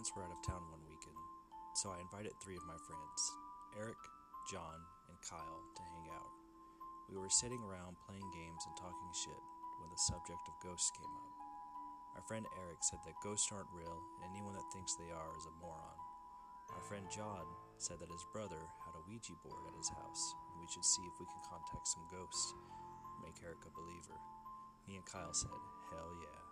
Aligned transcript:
parents 0.00 0.16
were 0.16 0.24
out 0.24 0.32
of 0.32 0.48
town 0.48 0.64
one 0.72 0.80
weekend, 0.88 1.20
so 1.76 1.92
I 1.92 2.00
invited 2.00 2.32
three 2.40 2.56
of 2.56 2.64
my 2.64 2.80
friends 2.88 3.20
Eric, 3.76 4.00
John, 4.48 4.80
and 5.12 5.20
Kyle 5.28 5.60
to 5.76 5.82
hang 5.92 6.08
out. 6.16 6.32
We 7.12 7.20
were 7.20 7.28
sitting 7.28 7.60
around 7.60 8.00
playing 8.08 8.24
games 8.32 8.64
and 8.64 8.72
talking 8.80 9.12
shit 9.12 9.44
when 9.76 9.92
the 9.92 10.00
subject 10.08 10.40
of 10.48 10.64
ghosts 10.64 10.88
came 10.96 11.12
up. 11.20 11.36
Our 12.16 12.24
friend 12.24 12.48
Eric 12.64 12.80
said 12.80 13.04
that 13.04 13.20
ghosts 13.20 13.52
aren't 13.52 13.68
real 13.76 13.92
and 13.92 14.32
anyone 14.32 14.56
that 14.56 14.72
thinks 14.72 14.96
they 14.96 15.12
are 15.12 15.36
is 15.36 15.44
a 15.44 15.52
moron. 15.60 16.00
Our 16.72 16.84
friend 16.88 17.04
John 17.12 17.44
said 17.76 18.00
that 18.00 18.08
his 18.08 18.24
brother 18.32 18.64
had 18.88 18.96
a 18.96 19.04
Ouija 19.04 19.36
board 19.44 19.68
at 19.68 19.76
his 19.76 19.92
house 19.92 20.32
and 20.48 20.64
we 20.64 20.70
should 20.72 20.88
see 20.88 21.04
if 21.12 21.20
we 21.20 21.28
can 21.28 21.44
contact 21.44 21.84
some 21.84 22.08
ghosts, 22.08 22.56
make 23.20 23.36
Eric 23.44 23.68
a 23.68 23.76
believer. 23.76 24.16
Me 24.88 24.96
and 24.96 25.04
Kyle 25.04 25.36
said, 25.36 25.60
hell 25.92 26.08
yeah. 26.24 26.49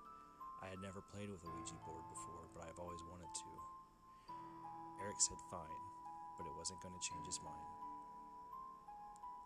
I 0.58 0.66
had 0.68 0.82
never 0.82 1.00
played 1.00 1.30
with 1.30 1.44
a 1.46 1.50
Ouija 1.54 1.78
board 1.86 2.02
before, 2.10 2.50
but 2.50 2.66
I've 2.66 2.82
always 2.82 3.02
wanted 3.06 3.30
to. 3.30 3.50
Eric 4.98 5.22
said 5.22 5.38
fine, 5.50 5.82
but 6.34 6.50
it 6.50 6.58
wasn't 6.58 6.82
going 6.82 6.94
to 6.94 7.02
change 7.02 7.26
his 7.26 7.38
mind. 7.40 7.70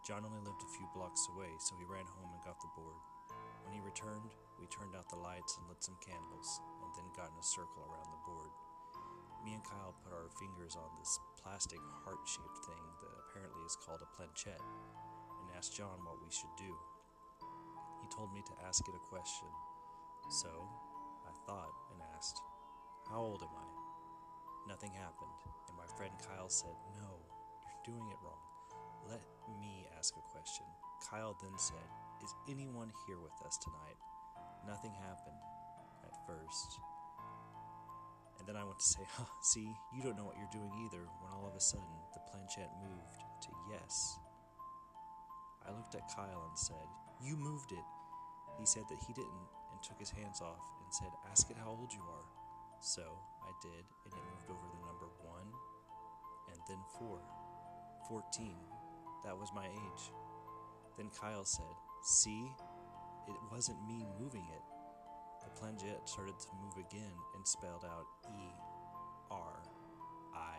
John 0.02 0.27
only 0.27 0.43
lived 0.43 0.65
a 0.65 0.75
few 0.75 0.88
blocks 0.97 1.29
away, 1.30 1.52
so 1.62 1.79
he 1.79 1.87
ran 1.87 2.09
home 2.09 2.33
and 2.33 2.43
got 2.43 2.59
the 2.59 2.75
board. 2.75 2.98
When 3.62 3.71
he 3.77 3.85
returned, 3.85 4.35
we 4.59 4.66
turned 4.66 4.98
out 4.98 5.07
the 5.07 5.21
lights 5.21 5.55
and 5.61 5.69
lit 5.71 5.85
some 5.85 6.01
candles, 6.02 6.59
and 6.83 6.91
then 6.97 7.07
got 7.15 7.30
in 7.30 7.38
a 7.38 7.45
circle 7.45 7.87
around 7.87 8.10
the 8.10 8.27
board. 8.27 8.51
Me 9.47 9.55
and 9.55 9.63
Kyle 9.63 9.95
put 10.02 10.15
our 10.15 10.33
fingers 10.38 10.74
on 10.74 10.91
this 10.99 11.19
plastic 11.38 11.79
heart 12.02 12.23
shaped 12.27 12.63
thing 12.66 12.85
that 12.99 13.21
apparently 13.27 13.63
is 13.63 13.79
called 13.79 14.02
a 14.02 14.10
planchette, 14.16 14.59
and 14.59 15.55
asked 15.55 15.77
John 15.79 16.02
what 16.02 16.19
we 16.19 16.30
should 16.35 16.55
do. 16.59 16.73
He 18.02 18.10
told 18.10 18.35
me 18.35 18.43
to 18.43 18.55
ask 18.66 18.83
it 18.88 18.99
a 18.99 19.09
question, 19.10 19.51
so 20.30 20.51
thought 21.46 21.74
and 21.93 22.01
asked, 22.16 22.40
How 23.10 23.18
old 23.18 23.43
am 23.43 23.54
I? 23.54 23.68
Nothing 24.68 24.93
happened, 24.93 25.38
and 25.68 25.76
my 25.76 25.87
friend 25.96 26.12
Kyle 26.23 26.48
said, 26.48 26.74
No, 27.01 27.10
you're 27.66 27.95
doing 27.95 28.07
it 28.10 28.18
wrong. 28.23 28.43
Let 29.09 29.23
me 29.60 29.87
ask 29.98 30.15
a 30.16 30.30
question. 30.30 30.66
Kyle 31.10 31.37
then 31.43 31.59
said, 31.59 31.88
Is 32.23 32.35
anyone 32.48 32.93
here 33.07 33.18
with 33.18 33.35
us 33.46 33.59
tonight? 33.59 33.98
Nothing 34.66 34.93
happened 34.95 35.43
at 36.07 36.15
first. 36.26 36.79
And 38.38 38.46
then 38.46 38.57
I 38.57 38.65
went 38.65 38.79
to 38.79 38.87
say, 38.87 39.02
huh, 39.15 39.30
see, 39.43 39.70
you 39.95 40.02
don't 40.02 40.16
know 40.16 40.24
what 40.24 40.37
you're 40.38 40.51
doing 40.54 40.73
either, 40.87 41.07
when 41.23 41.32
all 41.32 41.46
of 41.46 41.54
a 41.54 41.60
sudden 41.60 41.95
the 42.15 42.20
planchette 42.30 42.70
moved 42.82 43.23
to 43.43 43.51
yes. 43.70 44.18
I 45.66 45.70
looked 45.70 45.95
at 45.95 46.10
Kyle 46.15 46.46
and 46.48 46.59
said, 46.59 46.87
You 47.23 47.37
moved 47.37 47.73
it. 47.73 47.87
He 48.59 48.66
said 48.66 48.82
that 48.90 48.98
he 49.07 49.13
didn't 49.13 49.46
took 49.83 49.99
his 49.99 50.11
hands 50.11 50.41
off 50.41 50.63
and 50.83 50.88
said, 50.95 51.11
Ask 51.30 51.51
it 51.51 51.57
how 51.59 51.71
old 51.71 51.93
you 51.93 52.02
are. 52.02 52.27
So 52.80 53.02
I 53.43 53.52
did, 53.63 53.85
and 54.07 54.13
it 54.15 54.25
moved 54.30 54.51
over 54.51 54.66
the 54.71 54.83
number 54.87 55.07
one 55.23 55.51
and 56.51 56.61
then 56.69 56.79
four. 56.99 57.19
14. 58.09 58.55
That 59.25 59.38
was 59.38 59.51
my 59.55 59.66
age. 59.66 60.03
Then 60.97 61.09
Kyle 61.19 61.45
said, 61.45 61.77
See, 62.03 62.51
it 63.29 63.37
wasn't 63.51 63.79
me 63.87 64.05
moving 64.21 64.44
it. 64.53 64.62
The 65.44 65.50
planchette 65.59 66.09
started 66.09 66.38
to 66.38 66.49
move 66.62 66.84
again 66.87 67.15
and 67.34 67.47
spelled 67.47 67.84
out 67.84 68.06
E 68.27 68.50
R 69.31 69.62
I 70.34 70.59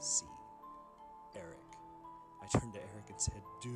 C. 0.00 0.26
Eric. 1.36 1.58
I 2.42 2.58
turned 2.58 2.72
to 2.74 2.80
Eric 2.80 3.10
and 3.10 3.20
said, 3.20 3.42
Dude, 3.62 3.72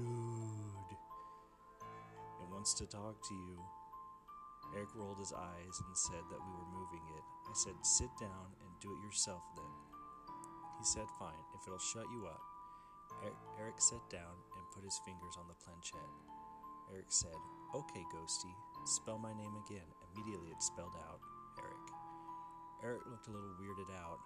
it 2.41 2.48
wants 2.51 2.75
to 2.75 2.87
talk 2.87 3.20
to 3.29 3.35
you. 3.35 3.59
Eric 4.73 4.89
rolled 4.97 5.20
his 5.20 5.37
eyes 5.37 5.77
and 5.84 5.92
said 5.92 6.25
that 6.33 6.41
we 6.41 6.53
were 6.56 6.73
moving 6.73 7.05
it. 7.12 7.25
I 7.45 7.53
said, 7.53 7.77
Sit 7.84 8.09
down 8.17 8.56
and 8.65 8.70
do 8.81 8.89
it 8.89 9.05
yourself 9.05 9.45
then. 9.57 9.74
He 10.80 10.85
said, 10.85 11.05
Fine, 11.20 11.45
if 11.52 11.69
it'll 11.69 11.79
shut 11.79 12.08
you 12.08 12.24
up. 12.24 12.41
Eric 13.61 13.77
sat 13.79 14.02
down 14.08 14.35
and 14.57 14.73
put 14.74 14.83
his 14.83 14.98
fingers 15.05 15.36
on 15.36 15.46
the 15.46 15.61
planchette. 15.61 16.14
Eric 16.91 17.13
said, 17.13 17.36
Okay, 17.77 18.02
Ghosty, 18.11 18.51
spell 18.89 19.20
my 19.20 19.33
name 19.36 19.55
again. 19.69 19.86
Immediately 20.11 20.51
it 20.51 20.63
spelled 20.64 20.96
out 21.07 21.20
Eric. 21.61 21.86
Eric 22.83 23.02
looked 23.07 23.29
a 23.29 23.35
little 23.36 23.55
weirded 23.61 23.92
out, 24.02 24.19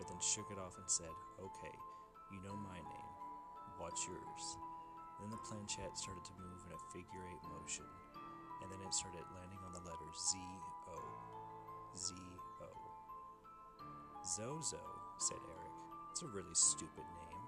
but 0.00 0.08
then 0.08 0.18
shook 0.18 0.50
it 0.50 0.58
off 0.58 0.80
and 0.80 0.88
said, 0.88 1.12
Okay, 1.38 1.76
you 2.32 2.40
know 2.40 2.56
my 2.56 2.80
name. 2.80 3.12
What's 3.78 4.08
yours? 4.08 4.44
Then 5.20 5.30
the 5.30 5.44
planchette 5.44 5.94
started 5.94 6.24
to 6.24 6.40
move 6.40 6.64
in 6.64 6.72
a 6.72 6.80
figure 6.90 7.22
eight 7.28 7.44
motion 7.52 7.86
and 8.62 8.68
then 8.70 8.80
it 8.84 8.92
started 8.94 9.24
landing 9.34 9.60
on 9.64 9.72
the 9.72 9.84
letter 9.84 10.10
Z 10.12 10.38
O. 10.88 10.98
Z 11.96 12.14
O. 12.62 12.70
Zozo, 14.24 14.84
said 15.18 15.40
Eric. 15.42 15.74
It's 16.12 16.22
a 16.22 16.30
really 16.30 16.54
stupid 16.54 17.06
name. 17.24 17.44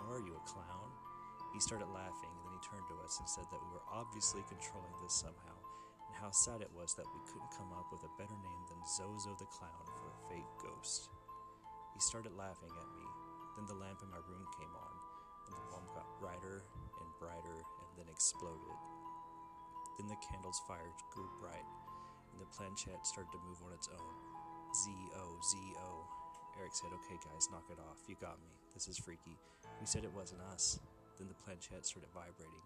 Or 0.00 0.16
are 0.16 0.24
you 0.24 0.36
a 0.36 0.48
clown? 0.48 0.90
He 1.52 1.60
started 1.60 1.88
laughing, 1.88 2.32
and 2.32 2.42
then 2.44 2.56
he 2.56 2.68
turned 2.68 2.88
to 2.88 3.00
us 3.00 3.16
and 3.20 3.28
said 3.28 3.48
that 3.48 3.62
we 3.64 3.72
were 3.72 3.84
obviously 3.88 4.44
controlling 4.44 4.92
this 5.00 5.16
somehow, 5.16 5.56
and 6.08 6.14
how 6.16 6.28
sad 6.30 6.60
it 6.60 6.72
was 6.76 6.92
that 6.94 7.08
we 7.16 7.24
couldn't 7.24 7.56
come 7.56 7.72
up 7.72 7.88
with 7.88 8.04
a 8.04 8.16
better 8.20 8.36
name 8.36 8.62
than 8.68 8.80
Zozo 8.84 9.32
the 9.40 9.48
Clown 9.48 9.86
for 9.96 10.12
a 10.12 10.20
fake 10.28 10.52
ghost. 10.60 11.08
He 11.96 12.00
started 12.00 12.36
laughing 12.36 12.72
at 12.76 12.92
me. 12.92 13.06
Then 13.56 13.64
the 13.64 13.80
lamp 13.80 14.04
in 14.04 14.12
my 14.12 14.20
room 14.20 14.44
came 14.60 14.72
on, 14.76 14.94
and 15.48 15.56
the 15.56 15.64
bulb 15.72 15.88
got 15.96 16.04
brighter 16.20 16.60
and 17.00 17.08
brighter 17.16 17.56
and 17.56 17.88
then 17.96 18.12
exploded. 18.12 18.76
Then 19.98 20.08
the 20.08 20.20
candle's 20.20 20.60
fire 20.68 20.92
grew 21.12 21.28
bright, 21.40 21.66
and 22.32 22.40
the 22.40 22.52
planchette 22.52 23.06
started 23.06 23.32
to 23.32 23.46
move 23.48 23.60
on 23.64 23.72
its 23.72 23.88
own. 23.88 24.14
Z 24.76 24.92
O 25.16 25.26
Z 25.40 25.56
O. 25.80 25.90
Eric 26.60 26.72
said, 26.72 26.92
Okay, 26.92 27.16
guys, 27.20 27.48
knock 27.52 27.68
it 27.72 27.80
off. 27.80 28.04
You 28.08 28.16
got 28.20 28.40
me. 28.40 28.48
This 28.72 28.88
is 28.88 28.98
freaky. 28.98 29.36
We 29.80 29.86
said 29.86 30.04
it 30.04 30.12
wasn't 30.12 30.44
us. 30.52 30.80
Then 31.18 31.28
the 31.28 31.36
planchette 31.36 31.86
started 31.86 32.12
vibrating 32.12 32.64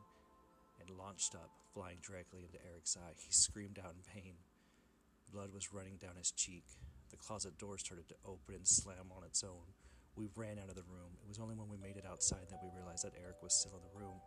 and 0.81 0.99
launched 0.99 1.35
up, 1.35 1.51
flying 1.75 1.99
directly 2.03 2.43
into 2.43 2.59
Eric's 2.67 2.97
eye. 2.97 3.15
He 3.15 3.33
screamed 3.33 3.79
out 3.79 3.95
in 3.95 4.03
pain. 4.03 4.35
Blood 5.33 5.55
was 5.55 5.73
running 5.73 5.97
down 6.03 6.19
his 6.19 6.33
cheek. 6.33 6.65
The 7.11 7.17
closet 7.17 7.59
door 7.59 7.79
started 7.79 8.09
to 8.09 8.19
open 8.27 8.55
and 8.55 8.67
slam 8.67 9.15
on 9.15 9.23
its 9.23 9.45
own. 9.45 9.71
We 10.17 10.27
ran 10.35 10.59
out 10.59 10.71
of 10.71 10.75
the 10.75 10.87
room. 10.91 11.15
It 11.23 11.29
was 11.29 11.39
only 11.39 11.55
when 11.55 11.69
we 11.69 11.77
made 11.77 11.97
it 11.97 12.07
outside 12.07 12.51
that 12.51 12.63
we 12.63 12.71
realized 12.75 13.05
that 13.05 13.15
Eric 13.23 13.43
was 13.43 13.55
still 13.55 13.79
in 13.79 13.83
the 13.87 13.99
room. 13.99 14.19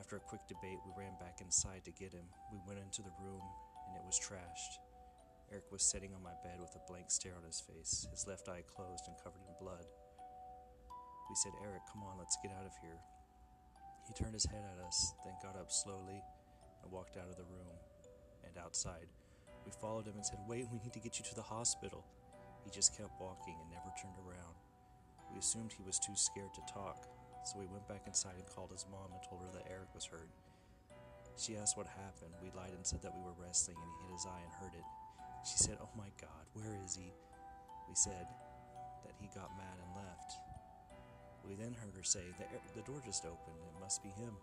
After 0.00 0.16
a 0.16 0.28
quick 0.32 0.40
debate, 0.48 0.80
we 0.80 0.96
ran 0.96 1.12
back 1.20 1.44
inside 1.44 1.84
to 1.84 1.92
get 1.92 2.16
him. 2.16 2.24
We 2.48 2.56
went 2.64 2.80
into 2.80 3.04
the 3.04 3.12
room, 3.20 3.44
and 3.84 3.92
it 4.00 4.04
was 4.08 4.16
trashed. 4.16 4.80
Eric 5.52 5.68
was 5.68 5.84
sitting 5.84 6.16
on 6.16 6.24
my 6.24 6.32
bed 6.40 6.56
with 6.56 6.72
a 6.72 6.80
blank 6.88 7.12
stare 7.12 7.36
on 7.36 7.44
his 7.44 7.60
face, 7.60 8.08
his 8.08 8.24
left 8.26 8.48
eye 8.48 8.64
closed 8.64 9.04
and 9.12 9.20
covered 9.20 9.44
in 9.44 9.52
blood. 9.60 9.84
We 11.28 11.36
said, 11.36 11.52
Eric, 11.60 11.84
come 11.92 12.00
on, 12.02 12.16
let's 12.16 12.40
get 12.40 12.56
out 12.56 12.64
of 12.64 12.72
here. 12.80 12.96
He 14.08 14.16
turned 14.16 14.32
his 14.32 14.48
head 14.48 14.64
at 14.64 14.80
us, 14.80 15.12
then 15.28 15.36
got 15.44 15.60
up 15.60 15.70
slowly 15.70 16.24
and 16.80 16.90
walked 16.90 17.20
out 17.20 17.28
of 17.28 17.36
the 17.36 17.44
room 17.52 17.76
and 18.48 18.56
outside. 18.56 19.12
We 19.68 19.72
followed 19.84 20.08
him 20.08 20.16
and 20.16 20.24
said, 20.24 20.40
Wait, 20.48 20.64
we 20.72 20.80
need 20.80 20.96
to 20.96 21.04
get 21.04 21.20
you 21.20 21.28
to 21.28 21.36
the 21.36 21.44
hospital. 21.44 22.08
He 22.64 22.70
just 22.72 22.96
kept 22.96 23.20
walking 23.20 23.60
and 23.60 23.68
never 23.68 23.92
turned 24.00 24.16
around. 24.16 24.56
We 25.28 25.44
assumed 25.44 25.76
he 25.76 25.84
was 25.84 26.00
too 26.00 26.16
scared 26.16 26.54
to 26.56 26.72
talk, 26.72 27.04
so 27.44 27.58
we 27.58 27.66
went 27.66 27.88
back 27.88 28.04
inside 28.06 28.36
and 28.36 28.46
called 28.46 28.70
his 28.70 28.84
mom 28.90 29.12
and 29.12 29.22
told 29.24 29.40
her 29.42 29.52
that 29.56 29.68
Eric 29.70 29.90
was 29.94 30.04
hurt. 30.04 30.28
She 31.40 31.56
asked 31.56 31.76
what 31.76 31.88
happened. 31.88 32.36
We 32.44 32.52
lied 32.52 32.76
and 32.76 32.84
said 32.84 33.00
that 33.00 33.16
we 33.16 33.24
were 33.24 33.36
wrestling 33.40 33.80
and 33.80 33.88
he 33.88 33.96
hit 34.04 34.12
his 34.12 34.28
eye 34.28 34.44
and 34.44 34.54
hurt 34.60 34.76
it. 34.76 34.84
She 35.48 35.56
said, 35.56 35.80
Oh 35.80 35.92
my 35.96 36.12
god, 36.20 36.44
where 36.52 36.76
is 36.84 36.94
he? 36.96 37.12
We 37.88 37.96
said 37.96 38.28
that 39.08 39.16
he 39.16 39.32
got 39.32 39.50
mad 39.56 39.76
and 39.80 39.90
left. 39.96 40.36
We 41.48 41.56
then 41.56 41.72
heard 41.72 41.96
her 41.96 42.04
say, 42.04 42.22
The, 42.36 42.46
the 42.76 42.84
door 42.84 43.00
just 43.00 43.24
opened, 43.24 43.56
it 43.56 43.80
must 43.80 44.04
be 44.04 44.12
him. 44.12 44.36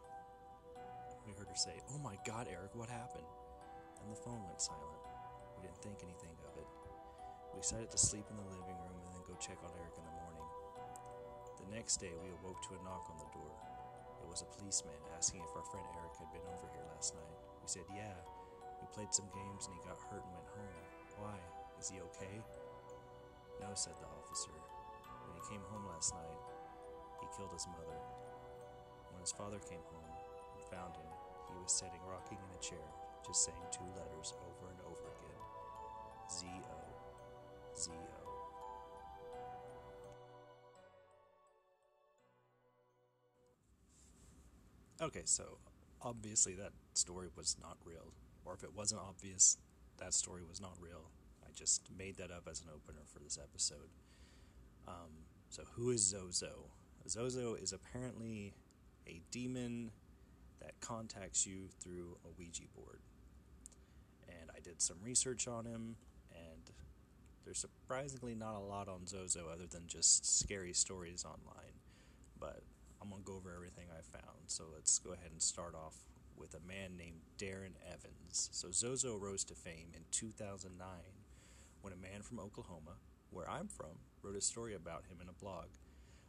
We 1.29 1.37
heard 1.37 1.47
her 1.47 1.59
say, 1.59 1.77
Oh 1.93 2.01
my 2.01 2.17
god, 2.25 2.49
Eric, 2.49 2.73
what 2.73 2.89
happened? 2.89 3.29
And 4.01 4.09
the 4.09 4.17
phone 4.17 4.41
went 4.49 4.59
silent. 4.59 5.05
We 5.55 5.69
didn't 5.69 5.81
think 5.85 6.01
anything 6.01 6.33
of 6.49 6.57
it. 6.57 6.69
We 7.53 7.61
decided 7.61 7.93
to 7.93 7.99
sleep 8.01 8.25
in 8.29 8.37
the 8.37 8.49
living 8.57 8.77
room 8.81 8.97
and 9.05 9.13
then 9.13 9.23
go 9.29 9.37
check 9.37 9.61
on 9.61 9.69
Eric 9.77 9.93
in 9.97 10.05
the 10.05 10.15
morning. 10.17 10.26
The 11.67 11.75
next 11.75 11.99
day, 11.99 12.15
we 12.23 12.31
awoke 12.31 12.63
to 12.71 12.79
a 12.79 12.81
knock 12.87 13.11
on 13.11 13.19
the 13.19 13.27
door. 13.35 13.51
It 14.23 14.27
was 14.31 14.39
a 14.39 14.47
policeman 14.55 14.95
asking 15.19 15.43
if 15.43 15.51
our 15.51 15.67
friend 15.67 15.83
Eric 15.99 16.15
had 16.15 16.31
been 16.31 16.47
over 16.47 16.63
here 16.71 16.87
last 16.95 17.11
night. 17.11 17.35
We 17.59 17.67
said, 17.67 17.83
Yeah. 17.91 18.15
We 18.79 18.87
played 18.95 19.11
some 19.11 19.27
games 19.35 19.67
and 19.67 19.75
he 19.75 19.83
got 19.83 19.99
hurt 20.07 20.23
and 20.23 20.31
went 20.31 20.47
home. 20.55 20.79
Why? 21.19 21.35
Is 21.75 21.91
he 21.91 21.99
okay? 21.99 22.39
No, 23.59 23.67
said 23.75 23.99
the 23.99 24.07
officer. 24.07 24.55
When 25.27 25.35
he 25.35 25.43
came 25.51 25.65
home 25.67 25.83
last 25.91 26.15
night, 26.15 26.39
he 27.19 27.27
killed 27.35 27.51
his 27.51 27.67
mother. 27.67 27.99
When 29.11 29.19
his 29.19 29.35
father 29.35 29.59
came 29.67 29.83
home 29.91 30.13
and 30.55 30.63
found 30.71 30.95
him, 30.95 31.11
he 31.51 31.59
was 31.59 31.75
sitting 31.75 31.99
rocking 32.07 32.39
in 32.39 32.49
a 32.55 32.61
chair, 32.63 32.87
just 33.27 33.43
saying 33.43 33.67
two 33.75 33.91
letters 33.91 34.31
over 34.39 34.71
and 34.71 34.79
over 34.87 35.11
again 35.19 35.41
Z 36.31 36.47
O, 36.47 36.79
Z 37.75 37.91
O. 37.91 38.16
Okay, 44.99 45.21
so 45.25 45.57
obviously 46.01 46.55
that 46.55 46.71
story 46.93 47.27
was 47.35 47.55
not 47.61 47.77
real. 47.85 48.13
Or 48.45 48.53
if 48.53 48.63
it 48.63 48.73
wasn't 48.75 49.01
obvious, 49.01 49.57
that 49.99 50.13
story 50.13 50.41
was 50.47 50.59
not 50.59 50.73
real. 50.79 51.11
I 51.45 51.51
just 51.53 51.83
made 51.97 52.17
that 52.17 52.31
up 52.31 52.47
as 52.49 52.61
an 52.61 52.67
opener 52.73 53.01
for 53.05 53.19
this 53.19 53.37
episode. 53.41 53.89
Um, 54.87 55.25
so, 55.49 55.63
who 55.73 55.91
is 55.91 56.01
Zozo? 56.01 56.71
Zozo 57.07 57.55
is 57.55 57.73
apparently 57.73 58.53
a 59.07 59.21
demon 59.31 59.91
that 60.61 60.79
contacts 60.81 61.45
you 61.45 61.69
through 61.79 62.17
a 62.25 62.29
Ouija 62.37 62.63
board. 62.75 62.99
And 64.27 64.49
I 64.55 64.59
did 64.59 64.81
some 64.81 64.97
research 65.03 65.47
on 65.47 65.65
him, 65.65 65.95
and 66.31 66.71
there's 67.45 67.59
surprisingly 67.59 68.35
not 68.35 68.55
a 68.55 68.59
lot 68.59 68.87
on 68.87 69.05
Zozo 69.07 69.47
other 69.51 69.67
than 69.67 69.87
just 69.87 70.39
scary 70.39 70.73
stories 70.73 71.23
online. 71.23 71.81
But 72.39 72.63
I'm 73.07 73.11
going 73.11 73.23
to 73.23 73.31
go 73.31 73.37
over 73.37 73.55
everything 73.55 73.87
I 73.87 74.03
found. 74.03 74.51
So 74.51 74.65
let's 74.73 74.99
go 74.99 75.13
ahead 75.13 75.31
and 75.31 75.41
start 75.41 75.73
off 75.73 75.95
with 76.35 76.53
a 76.55 76.67
man 76.67 76.97
named 76.97 77.21
Darren 77.39 77.79
Evans. 77.87 78.49
So 78.51 78.67
Zozo 78.71 79.15
rose 79.15 79.45
to 79.45 79.55
fame 79.55 79.95
in 79.95 80.01
2009 80.11 80.75
when 81.79 81.93
a 81.93 81.95
man 81.95 82.21
from 82.21 82.41
Oklahoma, 82.41 82.99
where 83.31 83.49
I'm 83.49 83.69
from, 83.69 83.95
wrote 84.21 84.35
a 84.35 84.41
story 84.41 84.75
about 84.75 85.05
him 85.05 85.19
in 85.21 85.29
a 85.29 85.39
blog. 85.41 85.67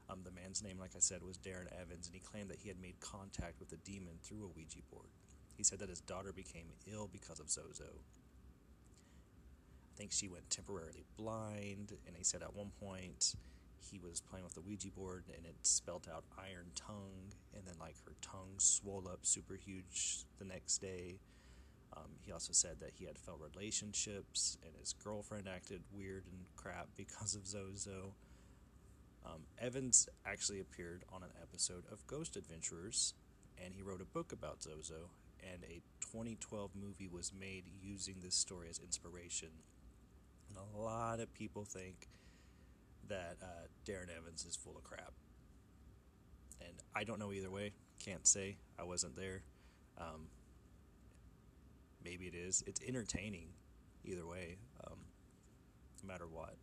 Um, 0.09 0.21
the 0.23 0.31
man's 0.31 0.63
name, 0.63 0.79
like 0.79 0.93
I 0.95 1.01
said, 1.01 1.25
was 1.25 1.37
Darren 1.37 1.67
Evans, 1.83 2.07
and 2.07 2.15
he 2.15 2.21
claimed 2.21 2.49
that 2.51 2.61
he 2.61 2.69
had 2.69 2.81
made 2.81 3.01
contact 3.01 3.59
with 3.59 3.73
a 3.73 3.77
demon 3.79 4.15
through 4.23 4.45
a 4.45 4.57
Ouija 4.57 4.79
board. 4.89 5.11
He 5.57 5.65
said 5.65 5.81
that 5.81 5.89
his 5.89 6.01
daughter 6.01 6.33
became 6.33 6.67
ill 6.87 7.11
because 7.11 7.41
of 7.41 7.51
Zozo. 7.51 7.91
I 9.93 9.99
think 9.99 10.13
she 10.13 10.29
went 10.29 10.49
temporarily 10.49 11.03
blind, 11.17 11.95
and 12.07 12.17
he 12.17 12.23
said 12.23 12.43
at 12.43 12.55
one 12.55 12.71
point 12.81 13.35
he 13.81 13.99
was 13.99 14.21
playing 14.21 14.45
with 14.45 14.55
the 14.55 14.61
Ouija 14.61 14.91
board 14.91 15.25
and 15.35 15.47
it 15.47 15.57
spelled 15.63 16.09
out 16.13 16.25
iron 16.39 16.71
tongue, 16.75 17.33
and 17.55 17.65
then 17.67 17.75
like 17.81 17.97
her 18.05 18.15
tongue 18.21 18.55
swelled 18.59 19.07
up 19.07 19.21
super 19.23 19.55
huge 19.55 20.25
the 20.39 20.45
next 20.45 20.79
day. 20.79 21.19
Um, 21.97 22.11
he 22.25 22.33
also 22.33 22.53
said 22.53 22.81
that 22.81 22.93
he 22.99 23.07
had 23.07 23.19
failed 23.19 23.41
relationships 23.41 24.59
and 24.65 24.73
his 24.79 24.93
girlfriend 24.93 25.49
acted 25.49 25.83
weird 25.93 26.25
and 26.27 26.45
crap 26.57 26.89
because 26.97 27.35
of 27.35 27.47
Zozo. 27.47 28.13
Um, 29.25 29.43
Evans 29.59 30.09
actually 30.25 30.61
appeared 30.61 31.05
on 31.13 31.23
an 31.23 31.31
episode 31.43 31.85
of 31.91 32.07
Ghost 32.07 32.37
Adventurers, 32.37 33.15
and 33.63 33.75
he 33.75 33.83
wrote 33.83 34.01
a 34.01 34.05
book 34.05 34.33
about 34.33 34.63
Zozo, 34.63 35.11
and 35.43 35.65
a 35.65 35.83
2012 36.01 36.71
movie 36.75 37.09
was 37.09 37.33
made 37.39 37.65
using 37.83 38.17
this 38.23 38.35
story 38.35 38.69
as 38.71 38.79
inspiration. 38.79 39.49
And 40.49 40.59
a 40.59 40.79
lot 40.79 41.21
of 41.21 41.33
people 41.35 41.65
think 41.65 42.09
that 43.09 43.37
uh, 43.43 43.67
Darren 43.87 44.09
Evans 44.15 44.45
is 44.45 44.57
full 44.57 44.77
of 44.77 44.85
crap. 44.85 45.13
And 46.61 46.77
I 46.95 47.05
don't 47.05 47.19
know 47.19 47.33
either 47.33 47.51
way. 47.51 47.73
Can't 48.05 48.27
say. 48.27 48.57
I 48.79 48.85
wasn't 48.85 49.17
there. 49.17 49.43
Um, 49.99 50.29
maybe 52.05 52.27
it 52.27 52.35
is. 52.35 52.63
It's 52.67 52.81
entertaining 52.87 53.49
either 54.05 54.27
way, 54.27 54.57
um, 54.87 54.99
no 56.03 56.09
matter 56.09 56.27
what. 56.27 56.57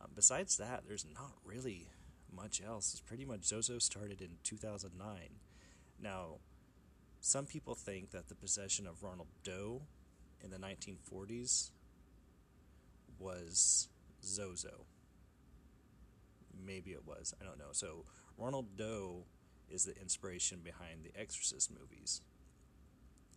Um, 0.00 0.10
besides 0.14 0.56
that, 0.58 0.84
there's 0.86 1.06
not 1.14 1.32
really 1.44 1.88
much 2.34 2.60
else. 2.64 2.92
It's 2.92 3.00
pretty 3.00 3.24
much 3.24 3.44
Zozo 3.44 3.78
started 3.78 4.20
in 4.20 4.30
2009. 4.44 5.08
Now, 6.02 6.38
some 7.20 7.46
people 7.46 7.74
think 7.74 8.10
that 8.10 8.28
the 8.28 8.34
possession 8.34 8.86
of 8.86 9.02
Ronald 9.02 9.28
Doe 9.42 9.82
in 10.42 10.50
the 10.50 10.58
1940s 10.58 11.70
was 13.18 13.88
Zozo. 14.22 14.84
Maybe 16.66 16.90
it 16.90 17.06
was. 17.06 17.34
I 17.40 17.44
don't 17.44 17.58
know. 17.58 17.72
So, 17.72 18.04
Ronald 18.36 18.76
Doe 18.76 19.24
is 19.70 19.84
the 19.84 19.96
inspiration 20.00 20.60
behind 20.62 21.04
the 21.04 21.18
Exorcist 21.18 21.70
movies. 21.70 22.22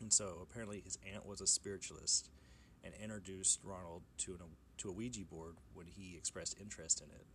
And 0.01 0.11
so, 0.11 0.39
apparently, 0.41 0.81
his 0.83 0.97
aunt 1.13 1.25
was 1.25 1.41
a 1.41 1.47
spiritualist 1.47 2.29
and 2.83 2.93
introduced 3.01 3.59
Ronald 3.63 4.03
to, 4.19 4.33
an, 4.33 4.39
to 4.77 4.89
a 4.89 4.91
Ouija 4.91 5.25
board 5.25 5.57
when 5.73 5.87
he 5.87 6.15
expressed 6.17 6.55
interest 6.59 7.01
in 7.01 7.09
it. 7.09 7.25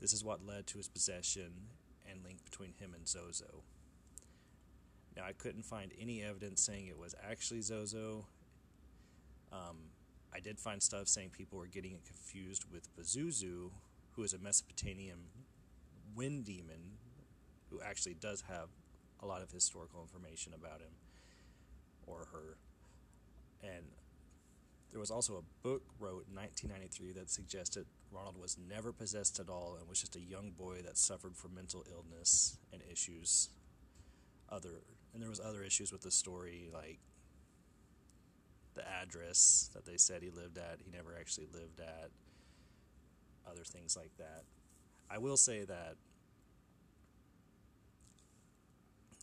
This 0.00 0.12
is 0.12 0.24
what 0.24 0.46
led 0.46 0.66
to 0.68 0.78
his 0.78 0.88
possession 0.88 1.52
and 2.08 2.22
link 2.24 2.44
between 2.44 2.72
him 2.78 2.92
and 2.94 3.06
Zozo. 3.08 3.62
Now, 5.16 5.24
I 5.24 5.32
couldn't 5.32 5.64
find 5.64 5.92
any 6.00 6.22
evidence 6.22 6.62
saying 6.62 6.86
it 6.88 6.98
was 6.98 7.14
actually 7.28 7.62
Zozo. 7.62 8.26
Um, 9.50 9.76
I 10.34 10.40
did 10.40 10.58
find 10.58 10.82
stuff 10.82 11.08
saying 11.08 11.30
people 11.30 11.58
were 11.58 11.66
getting 11.66 11.92
it 11.92 12.04
confused 12.04 12.66
with 12.70 12.94
Pazuzu, 12.94 13.70
who 14.16 14.22
is 14.22 14.32
a 14.32 14.38
Mesopotamian 14.38 15.18
wind 16.14 16.46
demon 16.46 16.96
who 17.70 17.80
actually 17.82 18.14
does 18.14 18.42
have 18.48 18.68
a 19.20 19.26
lot 19.26 19.42
of 19.42 19.50
historical 19.50 20.00
information 20.00 20.52
about 20.54 20.80
him 20.80 20.92
or 22.06 22.26
her. 22.32 22.56
And 23.62 23.84
there 24.90 25.00
was 25.00 25.10
also 25.10 25.34
a 25.36 25.66
book 25.66 25.82
wrote 25.98 26.26
in 26.28 26.34
1993 26.34 27.12
that 27.12 27.30
suggested 27.30 27.86
Ronald 28.10 28.40
was 28.40 28.56
never 28.56 28.92
possessed 28.92 29.38
at 29.38 29.48
all 29.48 29.76
and 29.78 29.88
was 29.88 30.00
just 30.00 30.16
a 30.16 30.20
young 30.20 30.52
boy 30.52 30.80
that 30.84 30.96
suffered 30.96 31.36
from 31.36 31.54
mental 31.54 31.84
illness 31.90 32.56
and 32.72 32.80
issues. 32.90 33.50
Other 34.48 34.82
and 35.12 35.22
there 35.22 35.30
was 35.30 35.40
other 35.40 35.62
issues 35.62 35.92
with 35.92 36.02
the 36.02 36.10
story 36.10 36.68
like 36.72 36.98
the 38.74 38.86
address 38.88 39.70
that 39.74 39.86
they 39.86 39.96
said 39.96 40.22
he 40.22 40.30
lived 40.30 40.58
at, 40.58 40.78
he 40.84 40.90
never 40.94 41.16
actually 41.18 41.46
lived 41.52 41.80
at. 41.80 42.10
Other 43.50 43.64
things 43.64 43.96
like 43.96 44.16
that. 44.18 44.44
I 45.10 45.18
will 45.18 45.36
say 45.36 45.64
that 45.64 45.96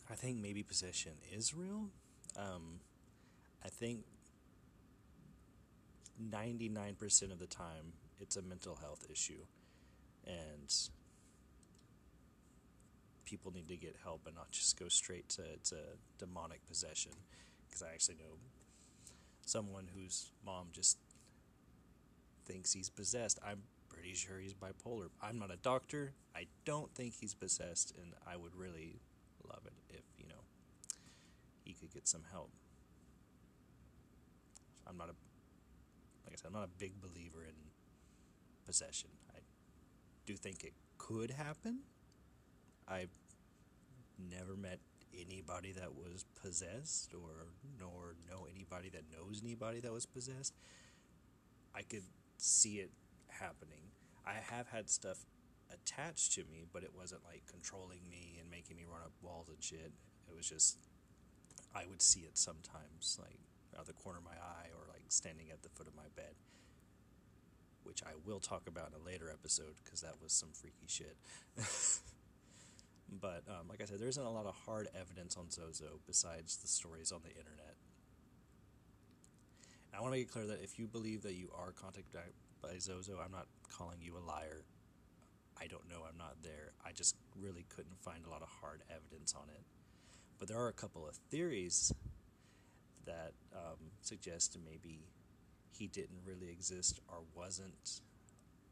I 0.10 0.16
think 0.16 0.38
maybe 0.38 0.64
possession 0.64 1.14
is 1.32 1.54
real. 1.54 1.90
Um, 2.38 2.80
I 3.64 3.70
think 3.70 4.06
99% 6.22 7.32
of 7.32 7.40
the 7.40 7.48
time 7.48 7.94
it's 8.20 8.36
a 8.36 8.42
mental 8.42 8.76
health 8.76 9.06
issue. 9.12 9.46
And 10.26 10.74
people 13.26 13.52
need 13.52 13.68
to 13.68 13.76
get 13.76 13.96
help 14.04 14.22
and 14.26 14.36
not 14.36 14.52
just 14.52 14.80
go 14.80 14.88
straight 14.88 15.28
to, 15.30 15.44
to 15.66 15.76
demonic 16.18 16.66
possession. 16.68 17.12
Because 17.68 17.84
I 17.84 17.88
actually 17.94 18.16
know 18.16 18.38
someone 19.46 19.90
whose 19.96 20.32
mom 20.46 20.68
just 20.72 20.98
thinks 22.46 22.74
he's 22.74 22.90
possessed. 22.90 23.40
I'm 23.46 23.64
pretty 23.94 24.14
sure 24.14 24.40
he's 24.40 24.54
bipolar. 24.54 25.08
I'm 25.22 25.40
not 25.40 25.52
a 25.52 25.58
doctor. 25.58 26.14
I 26.36 26.48
don't 26.66 26.94
think 26.94 27.14
he's 27.20 27.34
possessed, 27.34 27.94
and 28.02 28.14
I 28.28 28.36
would 28.36 28.56
really 28.56 29.00
love 29.48 29.62
it 29.66 29.74
if, 29.90 30.04
you 30.18 30.26
know, 30.28 30.42
he 31.64 31.74
could 31.74 31.94
get 31.94 32.08
some 32.08 32.22
help. 32.32 32.50
I'm 34.88 34.98
not 34.98 35.10
a, 35.10 35.16
like 36.26 36.34
I 36.34 36.36
said, 36.36 36.48
I'm 36.48 36.54
not 36.54 36.64
a 36.64 36.80
big 36.80 37.00
believer 37.02 37.44
in 37.44 37.56
possession. 38.66 39.10
I 39.34 39.40
do 40.26 40.36
think 40.36 40.64
it 40.64 40.74
could 40.98 41.32
happen. 41.32 41.80
I've 42.88 43.12
never 44.30 44.56
met 44.56 44.80
anybody 45.14 45.72
that 45.74 45.94
was 45.94 46.26
possessed 46.42 47.14
or 47.14 47.48
nor 47.80 48.16
know 48.30 48.48
anybody 48.54 48.90
that 48.90 49.04
knows 49.12 49.42
anybody 49.44 49.80
that 49.80 49.92
was 49.92 50.06
possessed. 50.06 50.54
I 51.76 51.82
could 51.84 52.04
see 52.38 52.76
it 52.76 52.92
happening. 53.40 53.92
I 54.26 54.34
have 54.52 54.68
had 54.68 54.90
stuff 54.90 55.26
attached 55.72 56.34
to 56.34 56.44
me, 56.52 56.66
but 56.72 56.84
it 56.84 56.92
wasn't 56.96 57.22
like 57.26 57.44
controlling 57.50 58.08
me 58.10 58.38
and 58.40 58.50
making 58.50 58.78
me 58.78 58.86
run 58.90 59.02
up 59.02 59.12
walls 59.22 59.50
and 59.50 59.62
shit. 59.62 59.92
It 60.28 60.36
was 60.36 60.48
just 60.48 60.78
I 61.76 61.86
would 61.90 62.02
see 62.02 62.22
it 62.22 62.38
sometimes, 62.38 63.20
like 63.22 63.40
out 63.78 63.88
the 63.88 63.94
corner 63.94 64.20
of 64.20 64.26
my 64.26 64.38
eye 64.38 64.70
or 64.78 64.86
like 64.88 65.04
standing 65.10 65.50
at 65.52 65.64
the 65.64 65.70
foot 65.70 65.88
of 65.88 65.96
my 65.96 66.10
bed, 66.16 66.36
which 67.84 68.04
I 68.04 68.14
will 68.26 68.40
talk 68.40 68.68
about 68.68 68.90
in 68.90 69.02
a 69.02 69.06
later 69.06 69.30
episode 69.32 69.76
because 69.84 70.02
that 70.02 70.22
was 70.22 70.32
some 70.32 70.50
freaky 70.54 70.88
shit. 70.88 71.18
But 73.22 73.44
um, 73.48 73.68
like 73.70 73.82
I 73.82 73.86
said, 73.86 74.00
there 74.00 74.08
isn't 74.08 74.24
a 74.24 74.32
lot 74.32 74.46
of 74.46 74.56
hard 74.66 74.88
evidence 75.00 75.38
on 75.38 75.50
Zozo 75.52 76.00
besides 76.08 76.58
the 76.58 76.68
stories 76.68 77.12
on 77.12 77.22
the 77.22 77.30
internet. 77.30 77.76
I 79.96 80.02
want 80.02 80.14
to 80.14 80.20
make 80.20 80.28
it 80.28 80.32
clear 80.32 80.48
that 80.48 80.64
if 80.64 80.80
you 80.80 80.88
believe 80.88 81.22
that 81.22 81.36
you 81.36 81.50
are 81.56 81.72
contacted 81.72 82.16
by 82.64 82.78
Zozo, 82.80 83.20
I'm 83.24 83.32
not 83.32 83.48
calling 83.78 83.98
you 84.02 84.18
a 84.18 84.24
liar. 84.26 84.64
I 85.62 85.68
don't 85.68 85.88
know. 85.90 86.02
I'm 86.10 86.18
not 86.18 86.38
there. 86.42 86.72
I 86.84 86.92
just 86.94 87.16
really 87.40 87.66
couldn't 87.70 88.02
find 88.02 88.26
a 88.26 88.30
lot 88.30 88.42
of 88.42 88.48
hard 88.62 88.82
evidence 88.90 89.36
on 89.36 89.50
it. 89.50 89.62
But 90.40 90.48
there 90.48 90.58
are 90.58 90.70
a 90.70 90.74
couple 90.74 91.08
of 91.08 91.16
theories 91.30 91.94
that 93.06 93.34
um, 93.54 93.92
suggest 94.02 94.58
maybe 94.66 95.08
he 95.72 95.88
didn't 95.88 96.20
really 96.26 96.50
exist 96.50 97.00
or 97.08 97.20
wasn't 97.36 98.02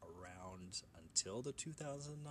around 0.02 0.82
until 0.98 1.42
the 1.42 1.52
2009 1.52 2.24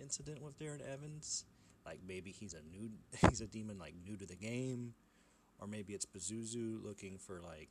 incident 0.00 0.42
with 0.42 0.58
Darren 0.58 0.80
Evans. 0.86 1.44
Like 1.84 2.00
maybe 2.06 2.30
he's 2.30 2.54
a 2.54 2.62
new 2.70 2.90
he's 3.28 3.40
a 3.40 3.46
demon 3.46 3.78
like 3.78 3.94
new 4.04 4.16
to 4.16 4.26
the 4.26 4.36
game, 4.36 4.94
or 5.58 5.66
maybe 5.66 5.94
it's 5.94 6.06
Pazuzu 6.06 6.82
looking 6.84 7.18
for 7.18 7.40
like 7.40 7.70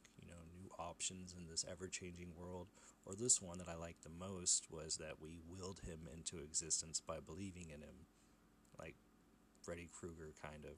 options 0.82 1.34
in 1.38 1.48
this 1.50 1.66
ever 1.70 1.88
changing 1.88 2.34
world. 2.38 2.68
Or 3.06 3.14
this 3.16 3.42
one 3.42 3.58
that 3.58 3.70
I 3.70 3.76
liked 3.76 4.04
the 4.04 4.10
most 4.10 4.68
was 4.72 4.98
that 4.98 5.22
we 5.22 5.40
willed 5.50 5.82
him 5.86 6.08
into 6.14 6.44
existence 6.44 7.02
by 7.06 7.18
believing 7.20 7.70
in 7.74 7.82
him, 7.82 8.06
like 8.80 8.96
Freddy 9.62 9.90
Krueger 9.92 10.34
kind 10.42 10.66
of. 10.66 10.78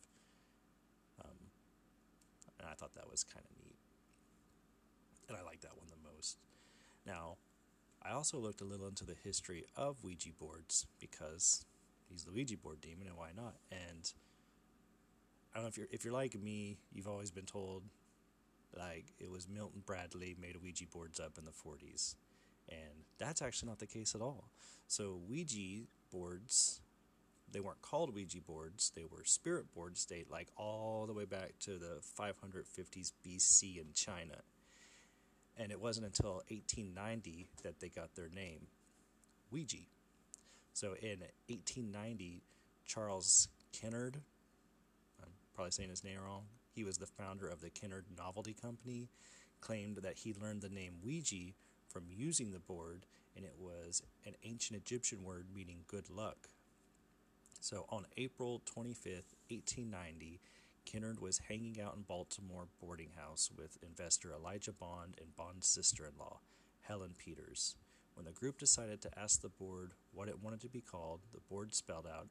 Um, 1.23 1.37
and 2.59 2.67
I 2.69 2.73
thought 2.73 2.93
that 2.95 3.09
was 3.09 3.23
kind 3.23 3.45
of 3.45 3.57
neat. 3.63 3.75
and 5.27 5.37
I 5.37 5.43
like 5.43 5.61
that 5.61 5.77
one 5.77 5.87
the 5.89 6.09
most. 6.15 6.37
Now, 7.05 7.37
I 8.01 8.11
also 8.11 8.37
looked 8.37 8.61
a 8.61 8.65
little 8.65 8.87
into 8.87 9.05
the 9.05 9.15
history 9.23 9.65
of 9.75 10.03
Ouija 10.03 10.29
boards 10.39 10.85
because 10.99 11.65
he's 12.09 12.23
the 12.23 12.31
Ouija 12.31 12.57
board 12.57 12.81
demon, 12.81 13.07
and 13.07 13.17
why 13.17 13.29
not? 13.35 13.55
And 13.71 14.11
I 15.53 15.57
don't 15.57 15.63
know 15.63 15.69
if 15.69 15.77
you're 15.77 15.87
if 15.91 16.03
you're 16.03 16.13
like 16.13 16.39
me, 16.41 16.77
you've 16.93 17.07
always 17.07 17.31
been 17.31 17.45
told 17.45 17.83
like 18.77 19.05
it 19.19 19.29
was 19.29 19.47
Milton 19.47 19.81
Bradley 19.85 20.35
made 20.39 20.57
Ouija 20.61 20.85
boards 20.91 21.19
up 21.19 21.37
in 21.37 21.45
the 21.45 21.51
40s, 21.51 22.15
and 22.69 23.05
that's 23.17 23.41
actually 23.41 23.69
not 23.69 23.79
the 23.79 23.87
case 23.87 24.15
at 24.15 24.21
all. 24.21 24.49
So 24.87 25.19
Ouija 25.27 25.85
boards, 26.11 26.81
they 27.51 27.59
weren't 27.59 27.81
called 27.81 28.13
Ouija 28.13 28.41
boards; 28.41 28.91
they 28.95 29.03
were 29.03 29.23
spirit 29.23 29.73
boards. 29.73 30.05
Date 30.05 30.29
like 30.29 30.49
all 30.57 31.05
the 31.07 31.13
way 31.13 31.25
back 31.25 31.53
to 31.61 31.77
the 31.77 32.01
550s 32.19 33.11
BC 33.25 33.79
in 33.79 33.93
China, 33.93 34.41
and 35.57 35.71
it 35.71 35.79
wasn't 35.79 36.05
until 36.05 36.43
1890 36.49 37.49
that 37.63 37.79
they 37.79 37.89
got 37.89 38.15
their 38.15 38.29
name, 38.29 38.67
Ouija. 39.51 39.77
So 40.73 40.95
in 41.01 41.19
1890, 41.47 42.41
Charles 42.85 43.47
Kennard, 43.71 44.21
I'm 45.21 45.29
probably 45.53 45.71
saying 45.71 45.89
his 45.89 46.03
name 46.03 46.17
wrong, 46.23 46.45
he 46.73 46.83
was 46.83 46.97
the 46.97 47.05
founder 47.05 47.47
of 47.47 47.61
the 47.61 47.69
Kennard 47.69 48.05
Novelty 48.17 48.53
Company, 48.53 49.09
claimed 49.61 49.97
that 49.97 50.17
he 50.17 50.33
learned 50.33 50.61
the 50.61 50.69
name 50.69 50.95
Ouija 51.03 51.53
from 51.87 52.03
using 52.09 52.51
the 52.51 52.59
board, 52.59 53.05
and 53.35 53.45
it 53.45 53.55
was 53.57 54.01
an 54.25 54.33
ancient 54.43 54.79
Egyptian 54.79 55.23
word 55.23 55.47
meaning 55.53 55.83
good 55.87 56.09
luck. 56.09 56.49
So 57.59 57.85
on 57.89 58.05
April 58.17 58.61
25th, 58.65 59.35
1890, 59.49 60.41
Kennard 60.85 61.21
was 61.21 61.37
hanging 61.49 61.79
out 61.79 61.95
in 61.95 62.01
Baltimore 62.01 62.67
boarding 62.81 63.11
house 63.15 63.49
with 63.57 63.77
investor 63.81 64.33
Elijah 64.33 64.73
Bond 64.73 65.15
and 65.21 65.35
Bond's 65.35 65.67
sister 65.67 66.05
in 66.05 66.17
law, 66.19 66.39
Helen 66.81 67.13
Peters. 67.17 67.75
When 68.15 68.25
the 68.25 68.31
group 68.31 68.59
decided 68.59 69.01
to 69.01 69.19
ask 69.19 69.41
the 69.41 69.49
board 69.49 69.93
what 70.13 70.27
it 70.27 70.43
wanted 70.43 70.61
to 70.61 70.69
be 70.69 70.81
called, 70.81 71.21
the 71.33 71.39
board 71.39 71.73
spelled 71.73 72.05
out 72.05 72.27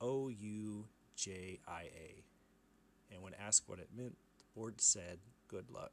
O 0.00 0.28
U 0.28 0.86
J 1.14 1.60
I 1.66 1.82
A. 1.82 2.24
And 3.12 3.22
when 3.22 3.34
asked 3.34 3.68
what 3.68 3.78
it 3.78 3.90
meant, 3.96 4.16
the 4.38 4.44
board 4.54 4.80
said, 4.80 5.18
Good 5.48 5.70
luck. 5.70 5.92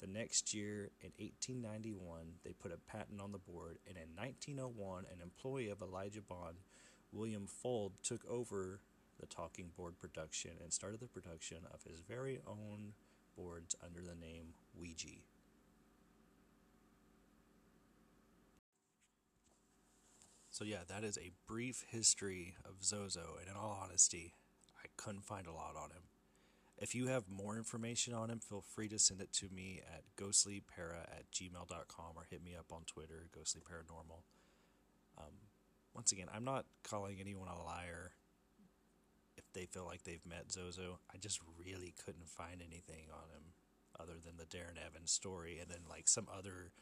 The 0.00 0.06
next 0.06 0.52
year, 0.52 0.90
in 1.00 1.12
1891, 1.18 2.40
they 2.44 2.52
put 2.52 2.72
a 2.72 2.90
patent 2.90 3.20
on 3.20 3.32
the 3.32 3.38
board, 3.38 3.78
and 3.88 3.96
in 3.96 4.14
1901, 4.14 5.04
an 5.10 5.22
employee 5.22 5.70
of 5.70 5.80
Elijah 5.80 6.20
Bond, 6.20 6.58
William 7.12 7.46
Fuld, 7.46 7.92
took 8.02 8.24
over 8.28 8.80
the 9.18 9.26
talking 9.26 9.70
board 9.74 9.98
production 9.98 10.52
and 10.62 10.72
started 10.72 11.00
the 11.00 11.06
production 11.06 11.58
of 11.72 11.82
his 11.84 12.00
very 12.00 12.40
own 12.46 12.92
boards 13.36 13.74
under 13.82 14.02
the 14.02 14.14
name 14.14 14.54
Ouija. 14.78 15.22
So, 20.50 20.64
yeah, 20.64 20.84
that 20.88 21.04
is 21.04 21.18
a 21.18 21.32
brief 21.46 21.84
history 21.88 22.56
of 22.64 22.82
Zozo, 22.82 23.36
and 23.40 23.48
in 23.48 23.56
all 23.56 23.78
honesty, 23.82 24.32
I 24.82 24.88
couldn't 24.96 25.24
find 25.24 25.46
a 25.46 25.52
lot 25.52 25.74
on 25.76 25.90
him. 25.90 26.02
If 26.78 26.94
you 26.94 27.06
have 27.06 27.24
more 27.28 27.56
information 27.56 28.12
on 28.12 28.28
him, 28.28 28.38
feel 28.38 28.60
free 28.60 28.88
to 28.88 28.98
send 28.98 29.22
it 29.22 29.32
to 29.34 29.48
me 29.48 29.80
at 29.94 30.02
ghostlypara 30.16 31.04
at 31.04 31.30
gmail.com 31.32 32.12
or 32.14 32.26
hit 32.30 32.44
me 32.44 32.54
up 32.54 32.66
on 32.70 32.82
Twitter, 32.86 33.28
ghostlyparanormal. 33.36 34.20
Um, 35.16 35.32
once 35.94 36.12
again, 36.12 36.26
I'm 36.34 36.44
not 36.44 36.66
calling 36.82 37.16
anyone 37.18 37.48
a 37.48 37.62
liar 37.64 38.12
if 39.38 39.44
they 39.54 39.64
feel 39.64 39.86
like 39.86 40.02
they've 40.04 40.26
met 40.28 40.52
Zozo. 40.52 40.98
I 41.12 41.16
just 41.16 41.40
really 41.58 41.94
couldn't 42.04 42.28
find 42.28 42.60
anything 42.60 43.06
on 43.10 43.30
him 43.34 43.54
other 43.98 44.14
than 44.22 44.36
the 44.36 44.44
Darren 44.44 44.76
Evans 44.84 45.10
story 45.10 45.58
and 45.58 45.70
then 45.70 45.80
like 45.88 46.08
some 46.08 46.26
other 46.30 46.72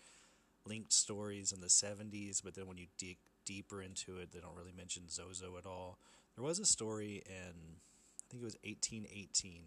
linked 0.67 0.93
stories 0.93 1.53
in 1.53 1.61
the 1.61 1.69
70s, 1.69 2.43
but 2.43 2.55
then 2.55 2.67
when 2.67 2.79
you 2.79 2.87
dig 2.99 3.19
deeper 3.45 3.83
into 3.83 4.19
it, 4.19 4.33
they 4.33 4.41
don't 4.41 4.57
really 4.57 4.73
mention 4.77 5.09
Zozo 5.09 5.57
at 5.59 5.67
all. 5.67 5.99
There 6.35 6.45
was 6.45 6.59
a 6.59 6.65
story 6.65 7.23
in, 7.27 7.53
I 7.53 8.25
think 8.29 8.43
it 8.43 8.45
was 8.45 8.57
1818. 8.65 9.63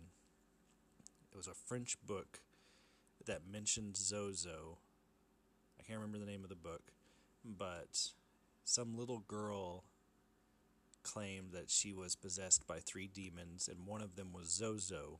It 1.37 1.45
was 1.45 1.47
a 1.47 1.67
French 1.67 1.97
book 2.03 2.39
that 3.27 3.47
mentioned 3.47 3.95
Zozo. 3.95 4.79
I 5.79 5.83
can't 5.83 5.99
remember 5.99 6.17
the 6.17 6.31
name 6.31 6.41
of 6.41 6.49
the 6.49 6.55
book, 6.55 6.91
but 7.45 8.09
some 8.63 8.97
little 8.97 9.19
girl 9.19 9.83
claimed 11.03 11.51
that 11.51 11.69
she 11.69 11.93
was 11.93 12.15
possessed 12.15 12.65
by 12.65 12.79
three 12.79 13.05
demons, 13.05 13.69
and 13.71 13.85
one 13.85 14.01
of 14.01 14.15
them 14.15 14.33
was 14.33 14.49
Zozo. 14.49 15.19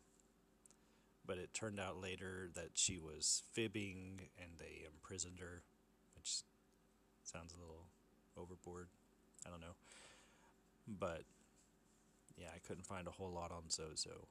But 1.24 1.38
it 1.38 1.54
turned 1.54 1.80
out 1.80 2.02
later 2.02 2.50
that 2.56 2.72
she 2.74 2.98
was 2.98 3.44
fibbing, 3.54 4.22
and 4.42 4.54
they 4.58 4.88
imprisoned 4.92 5.38
her, 5.40 5.62
which 6.16 6.38
sounds 7.24 7.54
a 7.54 7.62
little 7.62 7.86
overboard. 8.36 8.88
I 9.46 9.52
don't 9.52 9.62
know. 9.62 9.76
But 10.88 11.26
yeah, 12.36 12.48
I 12.56 12.58
couldn't 12.68 12.88
find 12.88 13.06
a 13.06 13.12
whole 13.12 13.32
lot 13.32 13.52
on 13.52 13.70
Zozo. 13.70 14.26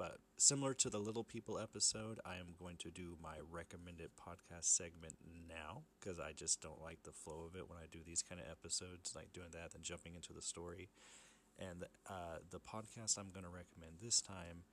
But 0.00 0.16
similar 0.38 0.72
to 0.72 0.88
the 0.88 0.98
Little 0.98 1.24
People 1.24 1.58
episode, 1.58 2.20
I 2.24 2.36
am 2.36 2.54
going 2.58 2.78
to 2.78 2.90
do 2.90 3.18
my 3.22 3.34
recommended 3.52 4.12
podcast 4.16 4.64
segment 4.64 5.16
now 5.46 5.82
because 6.00 6.18
I 6.18 6.32
just 6.32 6.62
don't 6.62 6.80
like 6.80 7.02
the 7.02 7.12
flow 7.12 7.44
of 7.46 7.54
it 7.54 7.68
when 7.68 7.76
I 7.76 7.84
do 7.92 7.98
these 8.02 8.22
kind 8.22 8.40
of 8.40 8.46
episodes, 8.50 9.12
like 9.14 9.34
doing 9.34 9.50
that 9.52 9.74
and 9.74 9.84
jumping 9.84 10.14
into 10.14 10.32
the 10.32 10.40
story. 10.40 10.88
And 11.58 11.84
uh, 12.08 12.38
the 12.48 12.60
podcast 12.60 13.18
I'm 13.18 13.28
going 13.30 13.44
to 13.44 13.50
recommend 13.50 13.98
this 14.02 14.22
time 14.22 14.64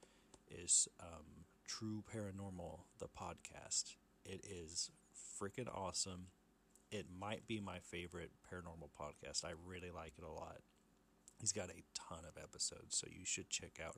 is 0.49 0.87
um, 1.01 1.43
True 1.67 2.05
Paranormal, 2.09 2.79
the 2.97 3.07
podcast. 3.07 3.95
It 4.23 4.45
is 4.49 4.91
freaking 5.13 5.67
awesome. 5.67 6.27
It 6.89 7.07
might 7.19 7.45
be 7.47 7.59
my 7.59 7.79
favorite 7.79 8.31
paranormal 8.49 8.91
podcast. 8.97 9.43
I 9.43 9.51
really 9.67 9.91
like 9.91 10.13
it 10.17 10.23
a 10.23 10.31
lot. 10.31 10.59
He's 11.37 11.51
got 11.51 11.69
a 11.69 11.83
ton 11.93 12.19
of 12.19 12.41
episodes, 12.41 12.95
so 12.95 13.07
you 13.11 13.25
should 13.25 13.49
check 13.49 13.81
out 13.85 13.97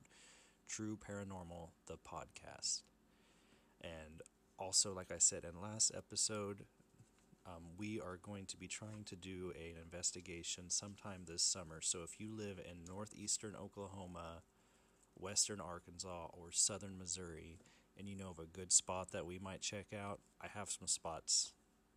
True 0.70 0.96
Paranormal, 0.96 1.70
the 1.86 1.96
podcast. 1.96 2.82
And 3.80 4.22
also, 4.56 4.94
like 4.94 5.10
I 5.10 5.18
said 5.18 5.44
in 5.44 5.60
last 5.60 5.90
episode, 5.96 6.64
um, 7.44 7.62
we 7.76 8.00
are 8.00 8.20
going 8.22 8.46
to 8.46 8.56
be 8.56 8.68
trying 8.68 9.02
to 9.06 9.16
do 9.16 9.52
an 9.56 9.82
investigation 9.82 10.70
sometime 10.70 11.22
this 11.26 11.42
summer. 11.42 11.80
So 11.80 12.04
if 12.04 12.20
you 12.20 12.30
live 12.32 12.60
in 12.60 12.84
northeastern 12.86 13.56
Oklahoma, 13.56 14.42
western 15.18 15.60
Arkansas, 15.60 16.28
or 16.32 16.52
southern 16.52 16.96
Missouri, 16.96 17.58
and 17.98 18.08
you 18.08 18.14
know 18.14 18.30
of 18.30 18.38
a 18.38 18.46
good 18.46 18.70
spot 18.70 19.10
that 19.10 19.26
we 19.26 19.40
might 19.40 19.62
check 19.62 19.86
out, 19.92 20.20
I 20.40 20.46
have 20.46 20.70
some 20.70 20.86
spots 20.86 21.52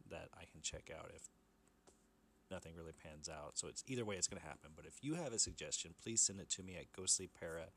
that 0.09 0.29
I 0.33 0.45
can 0.51 0.61
check 0.63 0.89
out 0.91 1.11
if 1.15 1.29
nothing 2.49 2.73
really 2.75 2.93
pans 3.03 3.29
out. 3.29 3.51
So 3.59 3.67
it's 3.67 3.83
either 3.85 4.03
way 4.03 4.15
it's 4.15 4.27
going 4.27 4.41
to 4.41 4.47
happen. 4.47 4.71
But 4.75 4.85
if 4.87 5.03
you 5.03 5.13
have 5.13 5.31
a 5.31 5.37
suggestion, 5.37 5.93
please 6.01 6.21
send 6.21 6.39
it 6.39 6.49
to 6.51 6.63
me 6.63 6.75
at 6.75 6.91
ghostlypara 6.91 7.69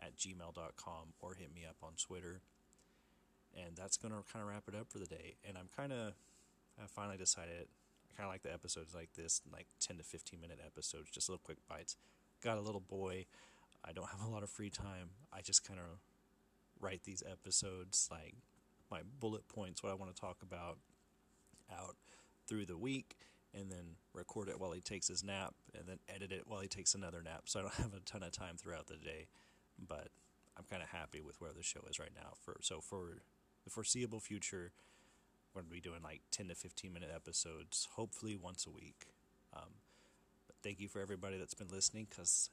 at 0.00 0.16
gmail.com 0.16 1.14
or 1.20 1.34
hit 1.34 1.54
me 1.54 1.64
up 1.68 1.76
on 1.82 1.92
Twitter. 1.98 2.40
And 3.56 3.76
that's 3.76 3.96
going 3.96 4.12
to 4.12 4.20
kind 4.30 4.42
of 4.42 4.48
wrap 4.48 4.64
it 4.68 4.74
up 4.74 4.90
for 4.90 4.98
the 4.98 5.06
day. 5.06 5.36
And 5.46 5.56
I'm 5.56 5.68
kind 5.74 5.92
of, 5.92 6.12
I 6.78 6.86
finally 6.86 7.16
decided, 7.16 7.66
I 8.10 8.16
kind 8.16 8.28
of 8.28 8.32
like 8.32 8.42
the 8.42 8.52
episodes 8.52 8.94
like 8.94 9.14
this, 9.14 9.40
like 9.52 9.66
10 9.80 9.98
to 9.98 10.04
15 10.04 10.40
minute 10.40 10.60
episodes, 10.64 11.10
just 11.10 11.28
little 11.28 11.42
quick 11.42 11.58
bites. 11.68 11.96
Got 12.42 12.58
a 12.58 12.60
little 12.60 12.80
boy. 12.80 13.26
I 13.84 13.92
don't 13.92 14.08
have 14.10 14.22
a 14.26 14.30
lot 14.30 14.42
of 14.42 14.50
free 14.50 14.70
time. 14.70 15.10
I 15.32 15.40
just 15.40 15.66
kind 15.66 15.80
of 15.80 15.98
write 16.80 17.02
these 17.04 17.22
episodes, 17.30 18.08
like 18.10 18.34
my 18.90 19.00
bullet 19.18 19.48
points, 19.48 19.82
what 19.82 19.90
I 19.90 19.94
want 19.94 20.14
to 20.14 20.20
talk 20.20 20.38
about 20.42 20.78
out 21.72 21.96
through 22.46 22.66
the 22.66 22.78
week 22.78 23.16
and 23.54 23.70
then 23.70 23.96
record 24.14 24.48
it 24.48 24.60
while 24.60 24.72
he 24.72 24.80
takes 24.80 25.08
his 25.08 25.24
nap 25.24 25.54
and 25.74 25.86
then 25.86 25.98
edit 26.08 26.32
it 26.32 26.42
while 26.46 26.60
he 26.60 26.68
takes 26.68 26.94
another 26.94 27.22
nap. 27.22 27.42
So 27.46 27.60
I 27.60 27.62
don't 27.62 27.74
have 27.74 27.94
a 27.94 28.00
ton 28.00 28.22
of 28.22 28.32
time 28.32 28.56
throughout 28.56 28.86
the 28.86 28.96
day, 28.96 29.26
but 29.86 30.08
I'm 30.56 30.64
kind 30.68 30.82
of 30.82 30.88
happy 30.88 31.20
with 31.20 31.40
where 31.40 31.52
the 31.52 31.62
show 31.62 31.80
is 31.88 31.98
right 31.98 32.12
now. 32.14 32.32
For 32.40 32.56
so 32.60 32.80
for 32.80 33.22
the 33.64 33.70
foreseeable 33.70 34.20
future, 34.20 34.72
we're 35.54 35.62
to 35.62 35.68
be 35.68 35.80
doing 35.80 36.02
like 36.02 36.22
10 36.30 36.48
to 36.48 36.54
15 36.54 36.92
minute 36.92 37.10
episodes, 37.14 37.88
hopefully 37.92 38.36
once 38.36 38.66
a 38.66 38.70
week. 38.70 39.06
Um, 39.54 39.70
but 40.46 40.56
thank 40.62 40.80
you 40.80 40.88
for 40.88 41.00
everybody 41.00 41.38
that's 41.38 41.54
been 41.54 41.68
listening 41.68 42.06
because 42.08 42.50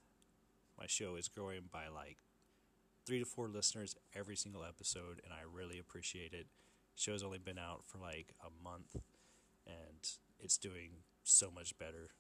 my 0.77 0.86
show 0.88 1.15
is 1.15 1.27
growing 1.27 1.70
by 1.72 1.88
like 1.94 2.17
three 3.05 3.20
to 3.20 3.25
four 3.25 3.48
listeners 3.48 3.96
every 4.15 4.36
single 4.36 4.63
episode, 4.63 5.22
and 5.24 5.34
I 5.34 5.41
really 5.51 5.79
appreciate 5.79 6.34
it. 6.34 6.48
Show's 6.96 7.24
only 7.24 7.38
been 7.38 7.60
out 7.60 7.84
for 7.86 7.98
like 7.98 8.34
a 8.41 8.63
month, 8.63 8.96
and 9.67 10.10
it's 10.39 10.58
doing 10.58 10.91
so 11.24 11.51
much 11.53 11.77
better 11.77 12.12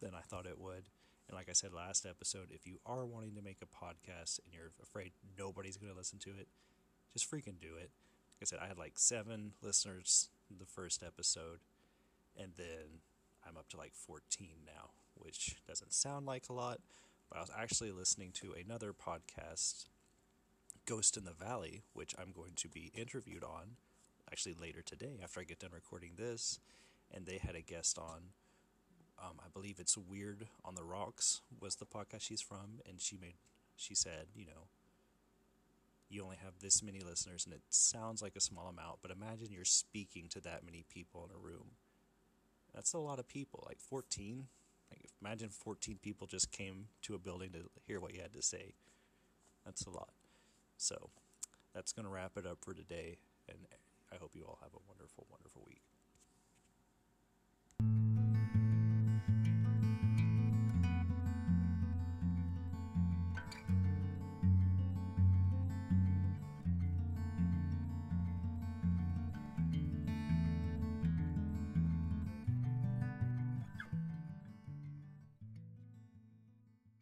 than 0.00 0.14
I 0.14 0.20
thought 0.20 0.46
it 0.46 0.60
would. 0.60 0.84
And 1.28 1.36
like 1.36 1.48
I 1.48 1.52
said 1.52 1.72
last 1.72 2.06
episode, 2.06 2.48
if 2.50 2.66
you 2.66 2.78
are 2.84 3.04
wanting 3.06 3.34
to 3.36 3.42
make 3.42 3.58
a 3.62 3.66
podcast 3.84 4.40
and 4.44 4.52
you're 4.52 4.72
afraid 4.82 5.12
nobody's 5.38 5.76
going 5.76 5.92
to 5.92 5.98
listen 5.98 6.18
to 6.20 6.30
it, 6.30 6.48
just 7.12 7.30
freaking 7.30 7.60
do 7.60 7.76
it. 7.76 7.90
Like 8.34 8.42
I 8.42 8.44
said, 8.44 8.58
I 8.62 8.66
had 8.66 8.78
like 8.78 8.98
seven 8.98 9.52
listeners 9.62 10.28
the 10.58 10.66
first 10.66 11.02
episode, 11.02 11.60
and 12.36 12.52
then 12.56 13.00
I'm 13.46 13.56
up 13.56 13.68
to 13.70 13.76
like 13.76 13.94
14 13.94 14.48
now, 14.66 14.90
which 15.14 15.56
doesn't 15.66 15.92
sound 15.92 16.26
like 16.26 16.48
a 16.48 16.52
lot, 16.52 16.80
but 17.28 17.38
I 17.38 17.40
was 17.40 17.50
actually 17.56 17.92
listening 17.92 18.32
to 18.34 18.52
another 18.52 18.92
podcast 18.92 19.86
Ghost 20.86 21.16
in 21.16 21.24
the 21.24 21.32
Valley, 21.32 21.82
which 21.92 22.14
I'm 22.18 22.32
going 22.32 22.52
to 22.56 22.68
be 22.68 22.90
interviewed 22.94 23.44
on. 23.44 23.76
actually 24.30 24.54
later 24.54 24.82
today 24.82 25.20
after 25.22 25.40
I 25.40 25.44
get 25.44 25.58
done 25.60 25.70
recording 25.74 26.12
this, 26.16 26.58
and 27.10 27.26
they 27.26 27.38
had 27.38 27.54
a 27.54 27.60
guest 27.60 27.98
on. 27.98 28.32
Um, 29.22 29.38
I 29.38 29.48
believe 29.52 29.78
it's 29.78 29.96
Weird 29.96 30.48
on 30.64 30.74
the 30.74 30.82
Rocks 30.82 31.42
was 31.60 31.76
the 31.76 31.86
podcast 31.86 32.22
she's 32.22 32.42
from, 32.42 32.80
and 32.88 33.00
she 33.00 33.16
made 33.16 33.34
she 33.76 33.94
said, 33.94 34.26
you 34.34 34.44
know, 34.44 34.66
you 36.08 36.22
only 36.22 36.36
have 36.42 36.54
this 36.60 36.82
many 36.82 37.00
listeners, 37.00 37.44
and 37.44 37.54
it 37.54 37.62
sounds 37.70 38.20
like 38.20 38.36
a 38.36 38.40
small 38.40 38.68
amount, 38.68 38.98
but 39.00 39.10
imagine 39.10 39.48
you're 39.50 39.64
speaking 39.64 40.28
to 40.30 40.40
that 40.40 40.64
many 40.64 40.84
people 40.92 41.24
in 41.28 41.34
a 41.34 41.38
room. 41.38 41.72
That's 42.74 42.92
a 42.92 42.98
lot 42.98 43.18
of 43.18 43.28
people, 43.28 43.64
like 43.66 43.80
14. 43.80 44.46
Like 44.90 45.08
imagine 45.22 45.48
14 45.48 45.98
people 46.02 46.26
just 46.26 46.50
came 46.50 46.86
to 47.02 47.14
a 47.14 47.18
building 47.18 47.50
to 47.52 47.70
hear 47.86 48.00
what 48.00 48.14
you 48.14 48.20
had 48.20 48.34
to 48.34 48.42
say. 48.42 48.74
That's 49.64 49.86
a 49.86 49.90
lot. 49.90 50.10
So 50.76 51.10
that's 51.74 51.92
going 51.92 52.06
to 52.06 52.12
wrap 52.12 52.32
it 52.36 52.46
up 52.46 52.58
for 52.60 52.74
today, 52.74 53.16
and 53.48 53.58
I 54.12 54.16
hope 54.16 54.32
you 54.34 54.44
all 54.44 54.58
have 54.62 54.72
a 54.74 54.82
wonderful, 54.88 55.26
wonderful 55.30 55.62
week. 55.66 55.82